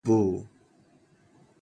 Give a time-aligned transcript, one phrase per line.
[0.05, 0.47] 富